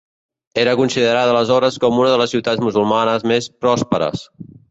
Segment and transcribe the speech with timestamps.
[0.61, 4.27] Era considerada aleshores com una de les ciutats musulmanes més pròsperes.